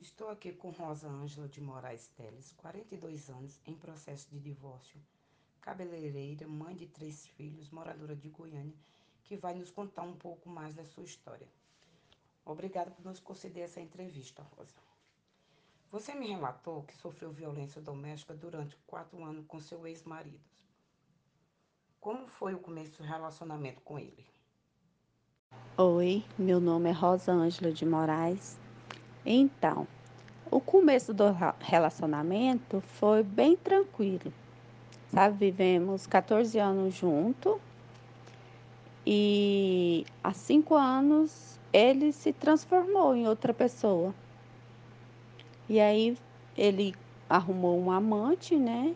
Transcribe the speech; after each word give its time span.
Estou 0.00 0.30
aqui 0.30 0.50
com 0.50 0.70
Rosa 0.70 1.06
Ângela 1.06 1.46
de 1.46 1.60
Moraes 1.60 2.06
Teles, 2.16 2.52
42 2.56 3.28
anos, 3.28 3.60
em 3.66 3.74
processo 3.74 4.30
de 4.30 4.40
divórcio, 4.40 4.98
cabeleireira, 5.60 6.48
mãe 6.48 6.74
de 6.74 6.86
três 6.86 7.26
filhos, 7.26 7.68
moradora 7.68 8.16
de 8.16 8.30
Goiânia, 8.30 8.74
que 9.24 9.36
vai 9.36 9.52
nos 9.52 9.70
contar 9.70 10.04
um 10.04 10.16
pouco 10.16 10.48
mais 10.48 10.74
da 10.74 10.86
sua 10.86 11.04
história. 11.04 11.46
Obrigada 12.46 12.90
por 12.90 13.04
nos 13.04 13.20
conceder 13.20 13.64
essa 13.64 13.78
entrevista, 13.78 14.42
Rosa. 14.56 14.72
Você 15.92 16.14
me 16.14 16.28
relatou 16.28 16.82
que 16.84 16.96
sofreu 16.96 17.30
violência 17.30 17.82
doméstica 17.82 18.32
durante 18.32 18.78
quatro 18.86 19.22
anos 19.22 19.44
com 19.46 19.60
seu 19.60 19.86
ex-marido. 19.86 20.40
Como 22.00 22.26
foi 22.26 22.54
o 22.54 22.58
começo 22.58 23.02
do 23.02 23.04
relacionamento 23.06 23.82
com 23.82 23.98
ele? 23.98 24.26
Oi, 25.76 26.24
meu 26.38 26.58
nome 26.58 26.88
é 26.88 26.92
Rosa 26.92 27.32
Ângela 27.32 27.70
de 27.70 27.84
Moraes. 27.84 28.59
Então, 29.24 29.86
o 30.50 30.60
começo 30.60 31.12
do 31.12 31.24
relacionamento 31.60 32.80
foi 32.80 33.22
bem 33.22 33.56
tranquilo, 33.56 34.32
sabe? 35.12 35.50
Vivemos 35.50 36.06
14 36.06 36.58
anos 36.58 36.94
juntos 36.94 37.56
e 39.06 40.04
há 40.24 40.32
cinco 40.32 40.74
anos 40.74 41.58
ele 41.72 42.12
se 42.12 42.32
transformou 42.32 43.14
em 43.14 43.28
outra 43.28 43.54
pessoa. 43.54 44.14
E 45.68 45.78
aí 45.78 46.16
ele 46.56 46.94
arrumou 47.28 47.78
um 47.78 47.92
amante, 47.92 48.56
né? 48.56 48.94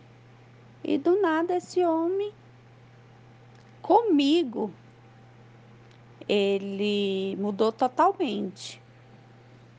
E 0.83 0.97
do 0.97 1.21
nada 1.21 1.55
esse 1.55 1.83
homem 1.85 2.33
comigo 3.81 4.71
ele 6.27 7.37
mudou 7.39 7.71
totalmente. 7.71 8.81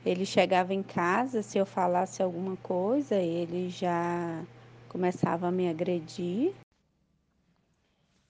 Ele 0.07 0.25
chegava 0.25 0.73
em 0.73 0.81
casa, 0.81 1.41
se 1.41 1.57
eu 1.57 1.65
falasse 1.65 2.23
alguma 2.23 2.55
coisa, 2.55 3.15
ele 3.15 3.69
já 3.69 4.41
começava 4.87 5.49
a 5.49 5.51
me 5.51 5.67
agredir. 5.67 6.53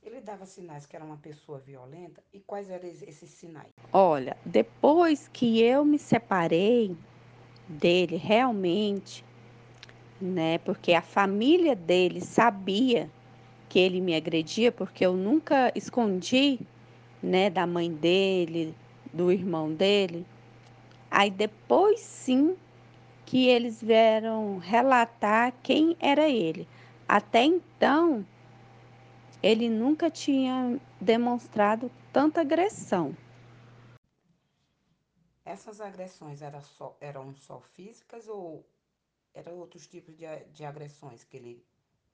Ele 0.01 0.19
dava 0.19 0.43
sinais 0.47 0.87
que 0.87 0.95
era 0.95 1.05
uma 1.05 1.17
pessoa 1.17 1.59
violenta 1.59 2.23
e 2.33 2.39
quais 2.39 2.71
eram 2.71 2.87
esses 2.87 3.29
sinais? 3.29 3.71
Olha, 3.93 4.35
depois 4.43 5.27
que 5.27 5.61
eu 5.61 5.85
me 5.85 5.99
separei 5.99 6.97
dele 7.69 8.15
realmente, 8.15 9.23
né? 10.19 10.57
Porque 10.57 10.93
a 10.93 11.01
família 11.03 11.75
dele 11.75 12.21
sabia 12.21 13.07
que 13.69 13.77
ele 13.77 14.01
me 14.01 14.15
agredia, 14.15 14.71
porque 14.71 15.05
eu 15.05 15.13
nunca 15.13 15.71
escondi 15.75 16.59
né, 17.21 17.51
da 17.51 17.67
mãe 17.67 17.93
dele, 17.93 18.73
do 19.13 19.31
irmão 19.31 19.71
dele. 19.71 20.25
Aí 21.17 21.31
depois 21.31 21.99
sim 21.99 22.55
que 23.25 23.47
eles 23.47 23.81
vieram 23.81 24.59
relatar 24.59 25.51
quem 25.63 25.97
era 25.99 26.29
ele. 26.29 26.67
Até 27.07 27.43
então, 27.43 28.23
ele 29.41 29.67
nunca 29.67 30.11
tinha 30.11 30.79
demonstrado 31.01 31.89
tanta 32.13 32.41
agressão. 32.41 33.17
Essas 35.43 35.81
agressões 35.81 36.43
eram 36.43 36.61
só, 36.61 36.95
eram 37.01 37.33
só 37.33 37.59
físicas 37.59 38.27
ou 38.27 38.63
eram 39.33 39.57
outros 39.57 39.87
tipos 39.87 40.15
de, 40.15 40.27
de 40.53 40.63
agressões 40.63 41.23
que 41.23 41.37
ele 41.37 41.65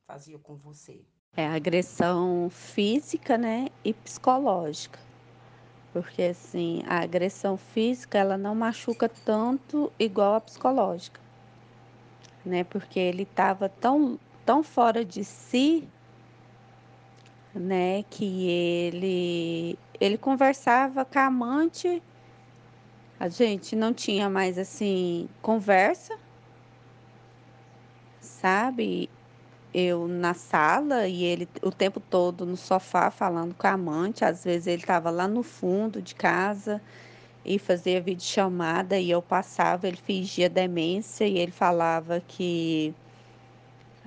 fazia 0.08 0.40
com 0.40 0.56
você? 0.56 1.04
É 1.36 1.46
agressão 1.46 2.50
física, 2.50 3.38
né, 3.38 3.68
e 3.84 3.94
psicológica. 3.94 4.98
Porque 5.94 6.24
assim, 6.24 6.84
a 6.88 7.02
agressão 7.02 7.56
física, 7.56 8.18
ela 8.18 8.38
não 8.38 8.56
machuca 8.56 9.08
tanto 9.08 9.94
igual 10.00 10.34
a 10.36 10.42
psicológica. 10.42 11.22
Né? 12.44 12.64
Porque 12.64 13.00
ele 13.00 13.24
estava 13.24 13.70
tão 13.70 14.20
tão 14.46 14.62
fora 14.64 15.06
de 15.06 15.24
si, 15.24 15.88
né, 17.54 18.04
que 18.10 18.50
ele 18.50 19.80
ele 20.00 20.18
conversava 20.18 21.06
com 21.06 21.20
a 21.20 21.26
amante, 21.28 22.02
a 23.20 23.30
gente 23.30 23.76
não 23.76 23.94
tinha 23.94 24.30
mais 24.30 24.58
assim 24.58 25.30
conversa, 25.42 26.18
sabe? 28.20 29.10
Eu 29.74 30.08
na 30.08 30.34
sala 30.34 31.08
e 31.08 31.24
ele 31.24 31.48
o 31.62 31.72
tempo 31.72 32.00
todo 32.00 32.46
no 32.46 32.56
sofá 32.56 33.10
falando 33.10 33.56
com 33.56 33.68
a 33.68 33.72
amante. 33.72 34.24
Às 34.24 34.44
vezes 34.44 34.68
ele 34.68 34.82
estava 34.82 35.10
lá 35.10 35.28
no 35.28 35.44
fundo 35.44 36.02
de 36.02 36.16
casa 36.16 36.82
e 37.46 37.60
fazia 37.60 38.02
videochamada 38.02 39.00
e 39.00 39.10
eu 39.12 39.22
passava, 39.22 39.88
ele 39.88 39.98
fingia 39.98 40.50
demência 40.50 41.26
e 41.28 41.38
ele 41.38 41.52
falava 41.52 42.22
que 42.28 42.94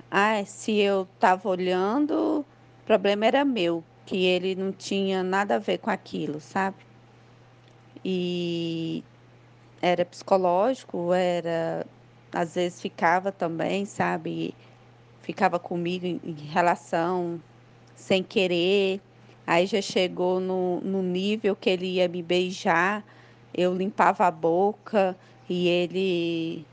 ah, 0.09 0.43
se 0.45 0.77
eu 0.79 1.07
estava 1.15 1.49
olhando, 1.49 2.39
o 2.41 2.85
problema 2.85 3.25
era 3.25 3.43
meu, 3.45 3.83
que 4.05 4.25
ele 4.25 4.55
não 4.55 4.71
tinha 4.71 5.21
nada 5.23 5.55
a 5.55 5.59
ver 5.59 5.79
com 5.79 5.89
aquilo, 5.89 6.39
sabe? 6.39 6.77
E 8.03 9.03
era 9.81 10.05
psicológico, 10.05 11.13
era 11.13 11.85
às 12.31 12.55
vezes 12.55 12.81
ficava 12.81 13.31
também, 13.31 13.85
sabe? 13.85 14.53
Ficava 15.27 15.59
comigo 15.59 16.05
em, 16.05 16.35
relação 16.53 17.41
sem 17.97 18.23
querer. 18.23 19.01
Aí 19.45 19.65
já 19.65 19.81
chegou 19.81 20.39
no, 20.39 20.79
no 20.79 21.03
nível 21.03 21.53
que 21.53 21.69
ele 21.69 21.95
ia 21.95 22.07
me 22.07 22.23
beijar, 22.23 23.03
eu 23.53 23.75
limpava 23.75 24.25
a 24.25 24.31
boca 24.31 25.17
e 25.49 25.67
ele 25.67 26.65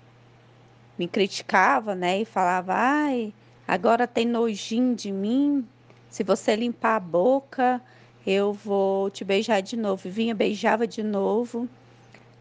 me 0.97 1.09
criticava, 1.09 1.97
né? 1.97 2.20
E 2.20 2.25
falava: 2.25 2.75
ai, 2.75 3.34
agora 3.66 4.06
tem 4.06 4.25
nojinho 4.25 4.94
de 4.94 5.10
mim. 5.10 5.66
Se 6.09 6.22
você 6.22 6.54
limpar 6.54 6.94
a 6.94 7.00
boca, 7.00 7.82
eu 8.25 8.53
vou 8.53 9.10
te 9.10 9.25
beijar 9.25 9.62
de 9.62 9.76
novo. 9.76 10.06
E 10.06 10.10
vinha, 10.12 10.32
beijava 10.32 10.86
de 10.86 11.03
novo. 11.03 11.69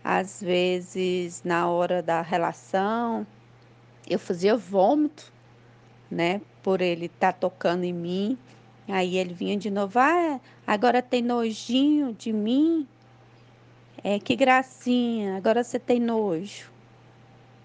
Às 0.03 0.43
vezes, 0.43 1.41
na 1.43 1.67
hora 1.67 2.03
da 2.03 2.21
relação, 2.21 3.25
eu 4.07 4.19
fazia 4.19 4.55
vômito 4.55 5.33
né? 6.13 6.41
Por 6.61 6.81
ele 6.81 7.07
estar 7.07 7.33
tá 7.33 7.39
tocando 7.39 7.83
em 7.83 7.93
mim. 7.93 8.37
Aí 8.87 9.17
ele 9.17 9.33
vinha 9.33 9.57
de 9.57 9.69
novo, 9.69 9.97
ah, 9.99 10.39
agora 10.67 11.01
tem 11.01 11.21
nojinho 11.21 12.13
de 12.13 12.31
mim. 12.31 12.87
É, 14.03 14.19
que 14.19 14.35
gracinha, 14.35 15.37
agora 15.37 15.63
você 15.63 15.79
tem 15.79 15.99
nojo. 15.99 16.71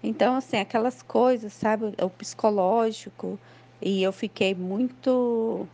Então, 0.01 0.35
assim, 0.35 0.57
aquelas 0.57 1.01
coisas, 1.01 1.51
sabe? 1.51 1.93
O 2.01 2.09
psicológico. 2.09 3.37
E 3.81 4.01
eu 4.01 4.13
fiquei 4.13 4.55
muito, 4.55 5.67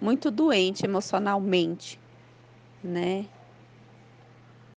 muito 0.00 0.30
doente 0.30 0.84
emocionalmente, 0.84 2.00
né? 2.82 3.26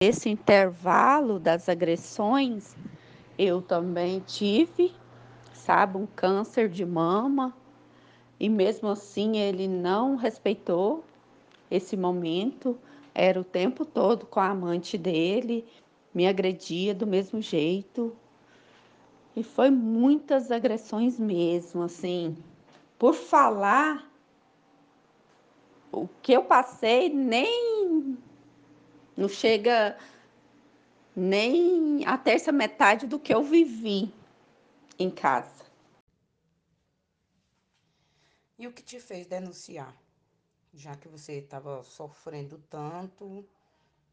Esse 0.01 0.29
intervalo 0.29 1.39
das 1.39 1.69
agressões, 1.69 2.75
eu 3.37 3.61
também 3.61 4.19
tive 4.21 4.91
sabe, 5.71 5.97
um 5.97 6.05
câncer 6.05 6.67
de 6.67 6.85
mama, 6.85 7.55
e 8.37 8.49
mesmo 8.49 8.89
assim 8.89 9.37
ele 9.37 9.69
não 9.69 10.17
respeitou 10.17 11.01
esse 11.69 11.95
momento, 11.95 12.77
era 13.15 13.39
o 13.39 13.43
tempo 13.45 13.85
todo 13.85 14.25
com 14.25 14.41
a 14.41 14.49
amante 14.49 14.97
dele, 14.97 15.65
me 16.13 16.27
agredia 16.27 16.93
do 16.93 17.07
mesmo 17.07 17.41
jeito. 17.41 18.13
E 19.33 19.43
foi 19.43 19.69
muitas 19.69 20.51
agressões 20.51 21.17
mesmo, 21.17 21.83
assim. 21.83 22.35
Por 22.99 23.13
falar, 23.13 24.05
o 25.89 26.05
que 26.21 26.33
eu 26.33 26.43
passei 26.43 27.07
nem 27.07 28.17
não 29.15 29.29
chega 29.29 29.97
nem 31.15 32.05
a 32.05 32.17
terça 32.17 32.51
metade 32.51 33.07
do 33.07 33.17
que 33.17 33.33
eu 33.33 33.41
vivi 33.41 34.13
em 34.99 35.09
casa. 35.09 35.60
E 38.61 38.67
o 38.67 38.71
que 38.71 38.83
te 38.83 38.99
fez 38.99 39.25
denunciar? 39.25 39.91
Já 40.71 40.95
que 40.95 41.07
você 41.07 41.39
estava 41.39 41.81
sofrendo 41.81 42.61
tanto 42.69 43.43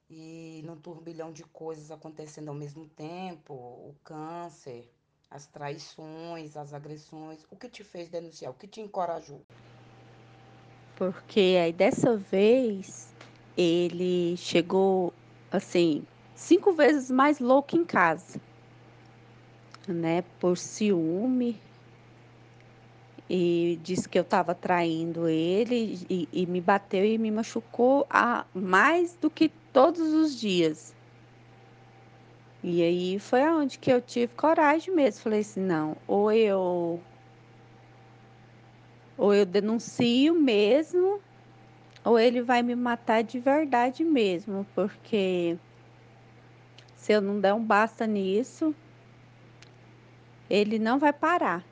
e 0.09 0.63
num 0.65 0.75
turbilhão 0.75 1.31
de 1.31 1.45
coisas 1.45 1.91
acontecendo 1.91 2.49
ao 2.49 2.55
mesmo 2.55 2.87
tempo, 2.87 3.53
o 3.53 3.95
câncer, 4.03 4.91
as 5.31 5.45
traições, 5.45 6.57
as 6.57 6.73
agressões, 6.73 7.47
o 7.51 7.57
que 7.57 7.69
te 7.69 7.85
fez 7.85 8.09
denunciar? 8.09 8.51
O 8.51 8.55
que 8.55 8.67
te 8.67 8.81
encorajou? 8.81 9.43
Porque 10.97 11.59
aí 11.63 11.71
dessa 11.71 12.17
vez 12.17 13.13
ele 13.55 14.35
chegou 14.39 15.13
assim, 15.53 16.07
cinco 16.35 16.73
vezes 16.73 17.11
mais 17.11 17.39
louco 17.39 17.77
em 17.77 17.85
casa, 17.85 18.41
né? 19.87 20.25
Por 20.41 20.57
ciúme, 20.57 21.61
e 23.29 23.79
disse 23.83 24.09
que 24.09 24.19
eu 24.19 24.23
estava 24.23 24.55
traindo 24.55 25.29
ele 25.29 25.99
e, 26.09 26.29
e, 26.33 26.47
me 26.47 26.61
bateu 26.61 27.05
e 27.05 27.19
me 27.19 27.31
machucou 27.31 28.07
a, 28.09 28.47
mais 28.55 29.15
do 29.17 29.29
que 29.29 29.51
todos 29.73 30.01
os 30.15 30.39
dias. 30.39 30.95
E 32.63 32.83
aí 32.83 33.19
foi 33.19 33.43
aonde 33.43 33.79
que 33.79 33.93
eu 33.93 34.01
tive 34.01 34.33
coragem 34.35 34.95
mesmo. 34.95 35.23
Falei 35.23 35.41
assim, 35.41 35.61
não, 35.61 35.97
ou 36.07 36.33
eu 36.33 37.01
ou 39.17 39.35
eu 39.35 39.45
denuncio 39.45 40.35
mesmo, 40.35 41.21
ou 42.05 42.19
ele 42.19 42.41
vai 42.41 42.63
me 42.63 42.77
matar 42.77 43.23
de 43.23 43.41
verdade 43.41 44.05
mesmo, 44.05 44.65
porque 44.77 45.59
se 46.97 47.13
eu 47.13 47.21
não 47.21 47.41
der 47.41 47.53
um 47.53 47.63
basta 47.63 48.07
nisso, 48.07 48.73
ele 50.49 50.79
não 50.79 51.01
vai 51.01 51.13
parar. 51.13 51.65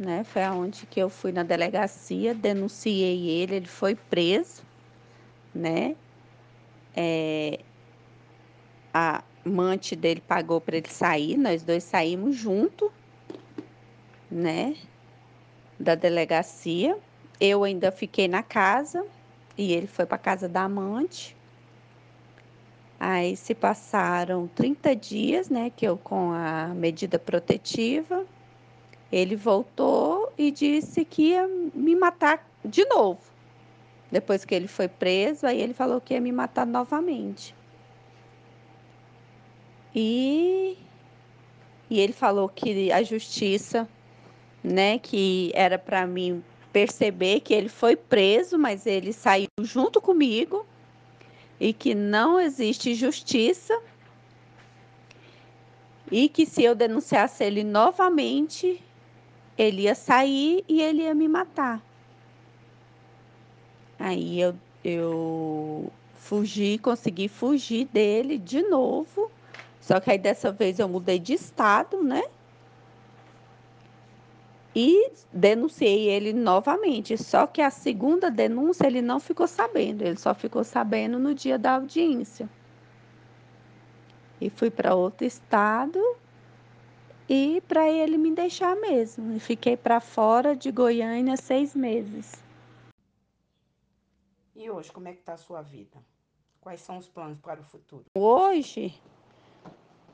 Né? 0.00 0.24
Foi 0.24 0.42
aonde 0.42 0.86
que 0.86 0.98
eu 0.98 1.10
fui 1.10 1.30
na 1.30 1.42
delegacia, 1.42 2.34
denunciei 2.34 3.28
ele, 3.28 3.56
ele 3.56 3.66
foi 3.66 3.94
preso, 3.94 4.62
né? 5.54 5.94
É, 6.96 7.60
a 8.94 9.22
amante 9.44 9.94
dele 9.94 10.22
pagou 10.26 10.58
para 10.58 10.78
ele 10.78 10.88
sair, 10.88 11.36
nós 11.36 11.62
dois 11.62 11.84
saímos 11.84 12.34
junto, 12.34 12.90
né? 14.30 14.74
Da 15.78 15.94
delegacia. 15.94 16.96
Eu 17.38 17.62
ainda 17.62 17.92
fiquei 17.92 18.26
na 18.26 18.42
casa 18.42 19.04
e 19.58 19.70
ele 19.74 19.86
foi 19.86 20.06
para 20.06 20.16
casa 20.16 20.48
da 20.48 20.62
amante. 20.62 21.36
Aí 22.98 23.36
se 23.36 23.54
passaram 23.54 24.48
30 24.48 24.96
dias, 24.96 25.50
né, 25.50 25.68
que 25.68 25.86
eu 25.86 25.98
com 25.98 26.32
a 26.32 26.68
medida 26.68 27.18
protetiva, 27.18 28.26
ele 29.12 29.34
voltou 29.34 30.32
e 30.38 30.50
disse 30.50 31.04
que 31.04 31.30
ia 31.30 31.46
me 31.74 31.94
matar 31.96 32.46
de 32.64 32.84
novo. 32.86 33.20
Depois 34.10 34.44
que 34.44 34.54
ele 34.54 34.68
foi 34.68 34.88
preso, 34.88 35.46
aí 35.46 35.60
ele 35.60 35.74
falou 35.74 36.00
que 36.00 36.14
ia 36.14 36.20
me 36.20 36.32
matar 36.32 36.66
novamente. 36.66 37.54
E, 39.94 40.76
e 41.88 41.98
ele 41.98 42.12
falou 42.12 42.48
que 42.48 42.92
a 42.92 43.02
justiça, 43.02 43.88
né, 44.62 44.98
que 44.98 45.50
era 45.54 45.78
para 45.78 46.06
mim 46.06 46.42
perceber 46.72 47.40
que 47.40 47.52
ele 47.52 47.68
foi 47.68 47.96
preso, 47.96 48.56
mas 48.58 48.86
ele 48.86 49.12
saiu 49.12 49.48
junto 49.60 50.00
comigo 50.00 50.64
e 51.58 51.72
que 51.72 51.94
não 51.94 52.38
existe 52.38 52.94
justiça 52.94 53.80
e 56.10 56.28
que 56.28 56.46
se 56.46 56.62
eu 56.62 56.74
denunciasse 56.74 57.44
ele 57.44 57.62
novamente, 57.62 58.82
ele 59.60 59.82
ia 59.82 59.94
sair 59.94 60.64
e 60.68 60.80
ele 60.80 61.02
ia 61.02 61.14
me 61.14 61.28
matar. 61.28 61.82
Aí 63.98 64.40
eu, 64.40 64.54
eu 64.82 65.92
fugi, 66.16 66.78
consegui 66.78 67.28
fugir 67.28 67.86
dele 67.86 68.38
de 68.38 68.62
novo. 68.62 69.30
Só 69.80 70.00
que 70.00 70.10
aí 70.10 70.18
dessa 70.18 70.50
vez 70.50 70.78
eu 70.78 70.88
mudei 70.88 71.18
de 71.18 71.34
estado, 71.34 72.02
né? 72.02 72.22
e 74.74 75.10
denunciei 75.32 76.08
ele 76.08 76.32
novamente. 76.32 77.16
Só 77.18 77.46
que 77.46 77.60
a 77.60 77.70
segunda 77.70 78.30
denúncia 78.30 78.86
ele 78.86 79.02
não 79.02 79.18
ficou 79.18 79.46
sabendo, 79.46 80.02
ele 80.02 80.16
só 80.16 80.34
ficou 80.34 80.64
sabendo 80.64 81.18
no 81.18 81.34
dia 81.34 81.58
da 81.58 81.74
audiência. 81.74 82.48
E 84.40 84.48
fui 84.48 84.70
para 84.70 84.94
outro 84.94 85.26
estado 85.26 86.00
e 87.30 87.62
para 87.68 87.88
ele 87.88 88.18
me 88.18 88.32
deixar 88.32 88.74
mesmo. 88.74 89.36
E 89.36 89.38
fiquei 89.38 89.76
para 89.76 90.00
fora 90.00 90.56
de 90.56 90.72
Goiânia 90.72 91.36
seis 91.36 91.76
meses. 91.76 92.34
E 94.56 94.68
hoje, 94.68 94.90
como 94.90 95.06
é 95.06 95.12
que 95.12 95.20
está 95.20 95.34
a 95.34 95.36
sua 95.38 95.62
vida? 95.62 95.96
Quais 96.60 96.80
são 96.80 96.98
os 96.98 97.08
planos 97.08 97.38
para 97.38 97.60
o 97.60 97.64
futuro? 97.64 98.04
Hoje, 98.18 99.00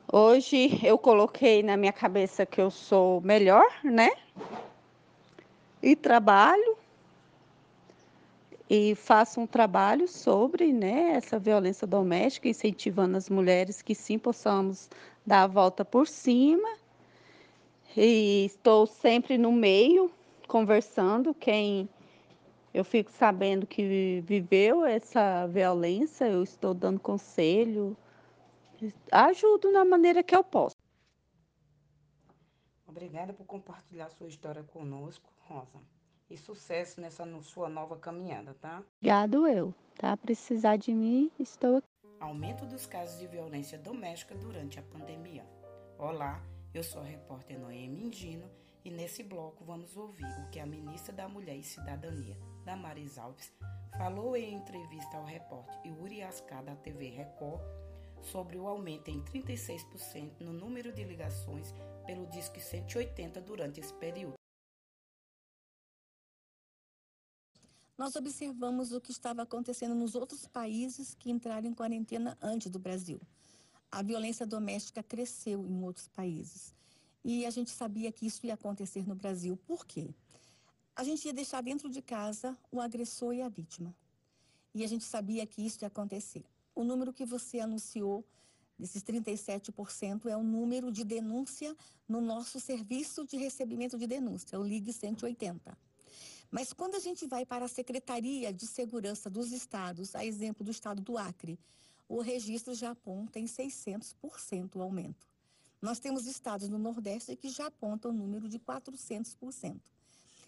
Hoje 0.09 0.79
eu 0.85 0.97
coloquei 0.97 1.61
na 1.61 1.75
minha 1.75 1.91
cabeça 1.91 2.45
que 2.45 2.61
eu 2.61 2.71
sou 2.71 3.19
melhor, 3.19 3.65
né? 3.83 4.09
E 5.83 5.97
trabalho 5.97 6.77
e 8.69 8.95
faço 8.95 9.41
um 9.41 9.45
trabalho 9.45 10.07
sobre, 10.07 10.71
né, 10.71 11.11
essa 11.11 11.37
violência 11.37 11.85
doméstica, 11.85 12.47
incentivando 12.47 13.17
as 13.17 13.29
mulheres 13.29 13.81
que 13.81 13.93
sim 13.93 14.17
possamos 14.17 14.89
dar 15.25 15.43
a 15.43 15.47
volta 15.47 15.83
por 15.83 16.07
cima. 16.07 16.69
E 17.95 18.45
estou 18.45 18.85
sempre 18.85 19.37
no 19.37 19.51
meio 19.51 20.11
conversando 20.47 21.33
quem 21.33 21.89
eu 22.73 22.83
fico 22.83 23.11
sabendo 23.11 23.65
que 23.65 24.21
viveu 24.21 24.85
essa 24.85 25.47
violência, 25.47 26.25
eu 26.25 26.43
estou 26.43 26.73
dando 26.73 26.99
conselho, 26.99 27.97
ajudo 29.11 29.71
na 29.71 29.83
maneira 29.83 30.21
que 30.21 30.35
eu 30.35 30.43
posso. 30.43 30.75
Obrigada 32.85 33.33
por 33.33 33.45
compartilhar 33.45 34.09
sua 34.09 34.27
história 34.27 34.63
conosco, 34.63 35.29
Rosa. 35.47 35.79
E 36.29 36.37
sucesso 36.37 36.99
nessa 36.99 37.25
sua 37.41 37.69
nova 37.69 37.95
caminhada, 37.95 38.53
tá? 38.61 38.83
Obrigado 38.97 39.47
eu, 39.47 39.73
tá? 39.95 40.15
Precisar 40.17 40.75
de 40.75 40.93
mim, 40.93 41.31
estou 41.39 41.77
aqui. 41.77 41.87
Aumento 42.19 42.65
dos 42.65 42.85
casos 42.85 43.19
de 43.19 43.27
violência 43.27 43.77
doméstica 43.77 44.35
durante 44.35 44.77
a 44.79 44.83
pandemia. 44.83 45.45
Olá, 45.97 46.41
eu 46.73 46.83
sou 46.83 47.01
a 47.01 47.05
repórter 47.05 47.59
Noemi 47.59 48.03
Ingino 48.03 48.49
e 48.83 48.91
nesse 48.91 49.23
bloco 49.23 49.65
vamos 49.65 49.95
ouvir 49.97 50.25
o 50.39 50.49
que 50.49 50.59
a 50.59 50.65
ministra 50.65 51.13
da 51.13 51.27
Mulher 51.27 51.57
e 51.57 51.63
Cidadania, 51.63 52.37
Damaris 52.63 53.17
Alves, 53.17 53.51
falou 53.97 54.35
em 54.35 54.53
entrevista 54.53 55.17
ao 55.17 55.25
repórter 55.25 55.75
Yuri 55.85 56.21
Ascar 56.21 56.63
da 56.63 56.75
TV 56.75 57.09
Record 57.09 57.61
sobre 58.21 58.57
o 58.57 58.67
aumento 58.67 59.09
em 59.09 59.21
36% 59.23 60.41
no 60.41 60.53
número 60.53 60.91
de 60.91 61.03
ligações 61.03 61.73
pelo 62.05 62.27
Disque 62.27 62.59
180 62.59 63.41
durante 63.41 63.79
esse 63.79 63.93
período. 63.93 64.35
Nós 67.97 68.15
observamos 68.15 68.91
o 68.91 69.01
que 69.01 69.11
estava 69.11 69.41
acontecendo 69.41 69.95
nos 69.95 70.13
outros 70.13 70.47
países 70.47 71.15
que 71.15 71.31
entraram 71.31 71.67
em 71.67 71.73
quarentena 71.73 72.37
antes 72.39 72.69
do 72.69 72.77
Brasil. 72.77 73.19
A 73.91 74.01
violência 74.01 74.45
doméstica 74.45 75.01
cresceu 75.01 75.65
em 75.65 75.83
outros 75.83 76.07
países. 76.07 76.73
E 77.23 77.45
a 77.45 77.49
gente 77.49 77.71
sabia 77.71 78.11
que 78.11 78.25
isso 78.25 78.45
ia 78.45 78.53
acontecer 78.53 79.07
no 79.07 79.15
Brasil. 79.15 79.57
Por 79.65 79.85
quê? 79.85 80.13
A 80.95 81.03
gente 81.03 81.25
ia 81.25 81.33
deixar 81.33 81.61
dentro 81.61 81.89
de 81.89 82.01
casa 82.01 82.57
o 82.71 82.81
agressor 82.81 83.33
e 83.33 83.41
a 83.41 83.49
vítima. 83.49 83.95
E 84.73 84.83
a 84.83 84.87
gente 84.87 85.03
sabia 85.03 85.45
que 85.45 85.61
isso 85.65 85.83
ia 85.83 85.87
acontecer. 85.87 86.43
O 86.73 86.83
número 86.83 87.11
que 87.11 87.25
você 87.25 87.59
anunciou, 87.59 88.23
desses 88.77 89.03
37%, 89.03 90.27
é 90.27 90.37
o 90.37 90.43
número 90.43 90.91
de 90.91 91.03
denúncia 91.03 91.75
no 92.07 92.21
nosso 92.21 92.59
serviço 92.59 93.25
de 93.25 93.37
recebimento 93.37 93.97
de 93.97 94.07
denúncia, 94.07 94.59
o 94.59 94.63
Ligue 94.63 94.93
180. 94.93 95.77
Mas 96.49 96.71
quando 96.71 96.95
a 96.95 96.99
gente 96.99 97.25
vai 97.27 97.45
para 97.45 97.65
a 97.65 97.67
Secretaria 97.67 98.53
de 98.53 98.65
Segurança 98.65 99.29
dos 99.29 99.51
Estados, 99.51 100.15
a 100.15 100.23
exemplo 100.25 100.63
do 100.63 100.71
estado 100.71 101.01
do 101.01 101.17
Acre, 101.17 101.59
o 102.07 102.21
registro 102.21 102.73
já 102.73 102.91
aponta 102.91 103.39
em 103.39 103.45
600% 103.45 104.75
o 104.75 104.81
aumento. 104.81 105.27
Nós 105.81 105.99
temos 105.99 106.25
estados 106.25 106.69
no 106.69 106.77
Nordeste 106.77 107.35
que 107.35 107.49
já 107.49 107.67
apontam 107.67 108.11
o 108.11 108.13
número 108.13 108.47
de 108.47 108.59
400%. 108.59 109.79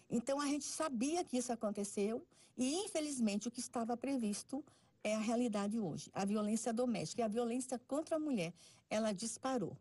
Então 0.10 0.42
a 0.42 0.46
gente 0.48 0.66
sabia 0.66 1.24
que 1.24 1.38
isso 1.38 1.54
aconteceu 1.54 2.26
e, 2.58 2.74
infelizmente, 2.84 3.48
o 3.48 3.52
que 3.52 3.60
estava 3.60 3.96
previsto 3.96 4.64
é 5.04 5.16
a 5.16 5.20
realidade 5.20 5.80
hoje. 5.80 6.10
A 6.14 6.26
violência 6.26 6.74
doméstica 6.74 7.22
e 7.22 7.26
a 7.26 7.28
violência 7.28 7.80
contra 7.88 8.16
a 8.16 8.20
mulher, 8.20 8.54
ela 8.90 9.14
disparou. 9.14 9.78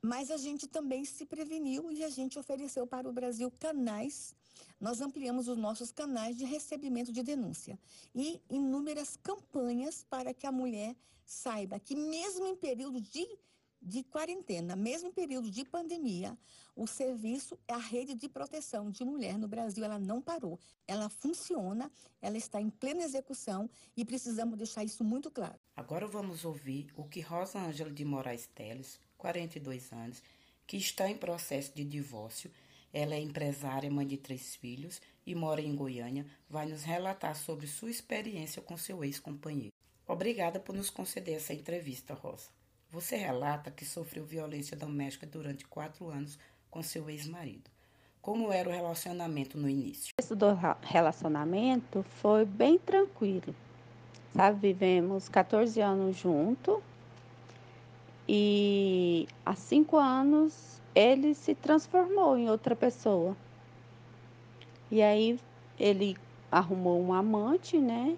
Mas 0.00 0.30
a 0.30 0.36
gente 0.36 0.66
também 0.66 1.04
se 1.04 1.24
preveniu 1.24 1.90
e 1.90 2.02
a 2.04 2.08
gente 2.08 2.38
ofereceu 2.38 2.86
para 2.86 3.08
o 3.08 3.12
Brasil 3.12 3.50
canais. 3.60 4.34
Nós 4.80 5.00
ampliamos 5.00 5.48
os 5.48 5.56
nossos 5.56 5.90
canais 5.90 6.36
de 6.36 6.44
recebimento 6.44 7.12
de 7.12 7.22
denúncia 7.22 7.78
e 8.14 8.40
inúmeras 8.50 9.16
campanhas 9.16 10.04
para 10.08 10.34
que 10.34 10.46
a 10.46 10.52
mulher 10.52 10.94
saiba 11.24 11.78
que, 11.78 11.96
mesmo 11.96 12.46
em 12.46 12.56
período 12.56 13.00
de 13.00 13.26
de 13.84 14.02
quarentena, 14.02 14.74
mesmo 14.74 15.08
em 15.08 15.12
período 15.12 15.50
de 15.50 15.62
pandemia, 15.64 16.36
o 16.74 16.86
serviço, 16.86 17.58
a 17.68 17.76
rede 17.76 18.14
de 18.14 18.28
proteção 18.28 18.90
de 18.90 19.04
mulher 19.04 19.38
no 19.38 19.46
Brasil, 19.46 19.84
ela 19.84 19.98
não 19.98 20.22
parou. 20.22 20.58
Ela 20.88 21.08
funciona, 21.08 21.90
ela 22.20 22.38
está 22.38 22.60
em 22.60 22.70
plena 22.70 23.04
execução 23.04 23.68
e 23.96 24.04
precisamos 24.04 24.56
deixar 24.56 24.82
isso 24.82 25.04
muito 25.04 25.30
claro. 25.30 25.58
Agora 25.76 26.06
vamos 26.06 26.44
ouvir 26.44 26.88
o 26.96 27.04
que 27.04 27.20
Rosa 27.20 27.58
Ângela 27.58 27.92
de 27.92 28.04
Moraes 28.04 28.48
Teles, 28.54 28.98
42 29.18 29.92
anos, 29.92 30.22
que 30.66 30.78
está 30.78 31.08
em 31.08 31.16
processo 31.16 31.74
de 31.74 31.84
divórcio, 31.84 32.50
ela 32.94 33.14
é 33.14 33.20
empresária, 33.20 33.90
mãe 33.90 34.06
de 34.06 34.16
três 34.16 34.54
filhos 34.54 35.02
e 35.26 35.34
mora 35.34 35.60
em 35.60 35.74
Goiânia, 35.74 36.24
vai 36.48 36.64
nos 36.66 36.84
relatar 36.84 37.34
sobre 37.34 37.66
sua 37.66 37.90
experiência 37.90 38.62
com 38.62 38.76
seu 38.76 39.02
ex-companheiro. 39.02 39.72
Obrigada 40.06 40.60
por 40.60 40.76
nos 40.76 40.90
conceder 40.90 41.34
essa 41.34 41.52
entrevista, 41.52 42.14
Rosa. 42.14 42.50
Você 42.92 43.16
relata 43.16 43.72
que 43.72 43.84
sofreu 43.84 44.24
violência 44.24 44.76
doméstica 44.76 45.26
durante 45.26 45.66
quatro 45.66 46.08
anos 46.08 46.38
com 46.70 46.84
seu 46.84 47.10
ex-marido. 47.10 47.68
Como 48.22 48.52
era 48.52 48.68
o 48.68 48.72
relacionamento 48.72 49.58
no 49.58 49.68
início? 49.68 50.14
O 50.30 50.36
do 50.36 50.56
relacionamento 50.80 52.04
foi 52.20 52.44
bem 52.44 52.78
tranquilo. 52.78 53.52
Sabe, 54.36 54.72
vivemos 54.72 55.28
14 55.28 55.80
anos 55.80 56.16
juntos 56.16 56.78
e 58.28 59.26
há 59.44 59.56
cinco 59.56 59.96
anos 59.96 60.73
ele 60.94 61.34
se 61.34 61.54
transformou 61.54 62.38
em 62.38 62.48
outra 62.48 62.76
pessoa. 62.76 63.36
E 64.90 65.02
aí 65.02 65.38
ele 65.78 66.16
arrumou 66.50 67.02
um 67.02 67.12
amante, 67.12 67.78
né? 67.78 68.16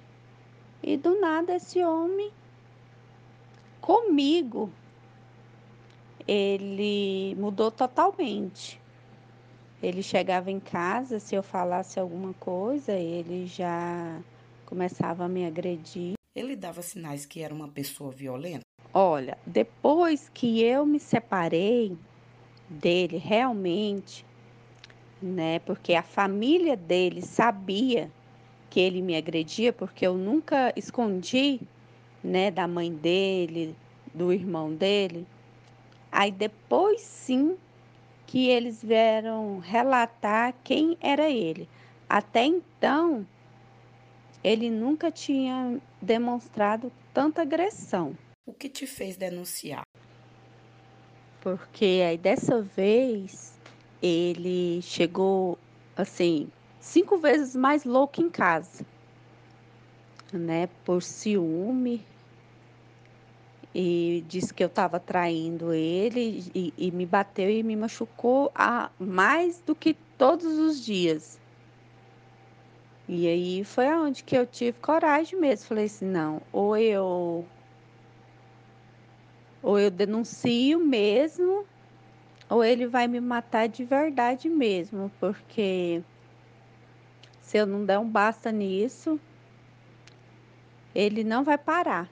E 0.83 0.97
do 0.97 1.19
nada 1.19 1.57
esse 1.57 1.83
homem 1.83 2.31
comigo 3.81 4.71
ele 6.27 7.35
mudou 7.37 7.71
totalmente. 7.71 8.81
Ele 9.83 10.03
chegava 10.03 10.51
em 10.51 10.59
casa, 10.59 11.19
se 11.21 11.35
eu 11.35 11.43
falasse 11.43 12.01
alguma 12.01 12.33
coisa, 12.35 12.93
ele 12.93 13.47
já 13.47 14.21
começava 14.65 15.25
a 15.25 15.29
me 15.29 15.47
agredir. 15.47 16.15
Ele 16.35 16.57
dava 16.57 16.83
sinais 16.83 17.25
que 17.25 17.41
era 17.43 17.55
uma 17.55 17.69
pessoa 17.69 18.11
violenta? 18.11 18.63
Olha, 18.93 19.39
depois 19.47 20.29
que 20.29 20.63
eu 20.63 20.85
me 20.85 20.99
separei 20.99 21.97
dele 22.69 23.17
realmente, 23.17 24.25
né? 25.21 25.59
Porque 25.61 25.95
a 25.95 26.03
família 26.03 26.77
dele 26.77 27.23
sabia 27.23 28.11
que 28.69 28.81
ele 28.81 29.01
me 29.01 29.17
agredia, 29.17 29.73
porque 29.73 30.07
eu 30.07 30.15
nunca 30.17 30.73
escondi, 30.77 31.61
né, 32.23 32.51
da 32.51 32.67
mãe 32.67 32.93
dele, 32.93 33.75
do 34.13 34.33
irmão 34.33 34.75
dele. 34.75 35.27
Aí 36.11 36.31
depois 36.31 37.01
sim 37.01 37.57
que 38.27 38.49
eles 38.49 38.83
vieram 38.83 39.61
relatar 39.61 40.55
quem 40.65 40.97
era 41.01 41.31
ele. 41.31 41.69
Até 42.09 42.45
então, 42.45 43.27
ele 44.43 44.71
nunca 44.71 45.11
tinha 45.11 45.81
demonstrado 46.01 46.93
tanta 47.15 47.43
agressão. 47.43 48.17
O 48.45 48.53
que 48.53 48.69
te 48.69 48.87
fez 48.87 49.17
denunciar? 49.17 49.86
Porque 51.47 52.03
aí 52.05 52.19
dessa 52.19 52.61
vez 52.61 53.53
ele 54.03 54.83
chegou 54.83 55.57
assim, 55.97 56.49
cinco 56.81 57.19
vezes 57.19 57.55
mais 57.55 57.85
louco 57.85 58.21
em 58.21 58.29
casa, 58.29 58.85
né? 60.33 60.69
Por 60.85 61.01
ciúme. 61.01 62.05
E 63.73 64.25
disse 64.27 64.53
que 64.53 64.65
eu 64.65 64.67
estava 64.67 64.99
traindo 64.99 65.73
ele 65.73 66.51
e, 66.53 66.75
e, 66.77 66.91
me 66.91 67.07
bateu 67.07 67.49
e 67.49 67.63
me 67.63 67.77
machucou 67.77 68.51
a, 68.53 68.91
mais 68.99 69.61
do 69.61 69.73
que 69.73 69.95
todos 70.19 70.59
os 70.59 70.85
dias. 70.85 71.39
E 73.09 73.29
aí 73.29 73.63
foi 73.63 73.87
aonde 73.87 74.25
que 74.25 74.37
eu 74.37 74.45
tive 74.49 74.81
coragem 74.81 75.39
mesmo. 75.39 75.69
Falei 75.69 75.85
assim, 75.85 76.07
não, 76.07 76.43
ou 76.53 76.77
eu 76.77 77.47
ou 79.67 79.81
eu 79.81 79.91
denuncio 79.91 80.79
mesmo, 80.79 81.67
ou 82.49 82.63
ele 82.63 82.87
vai 82.87 83.09
me 83.09 83.19
matar 83.19 83.67
de 83.67 83.85
verdade 83.85 84.49
mesmo, 84.49 85.11
porque 85.19 86.05
se 87.41 87.59
eu 87.59 87.67
não 87.67 87.85
der 87.85 87.99
um 87.99 88.09
basta 88.09 88.53
nisso, 88.53 89.19
ele 90.95 91.25
não 91.25 91.43
vai 91.43 91.59
parar. 91.59 92.09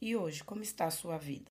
E 0.00 0.16
hoje, 0.16 0.42
como 0.42 0.62
está 0.62 0.86
a 0.86 0.90
sua 0.90 1.18
vida? 1.18 1.44